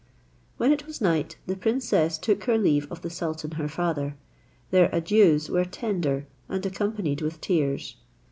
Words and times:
When 0.57 0.71
it 0.71 0.87
was 0.87 0.99
night, 0.99 1.37
the 1.45 1.55
princess 1.55 2.17
took 2.17 2.45
her 2.45 2.57
leave 2.57 2.91
of 2.91 3.03
the 3.03 3.09
sultan 3.11 3.51
her 3.51 3.67
father: 3.67 4.15
their 4.71 4.89
adieus 4.91 5.47
were 5.47 5.63
tender, 5.63 6.25
and 6.49 6.65
accompanied 6.65 7.21
with 7.21 7.39
tears. 7.39 7.97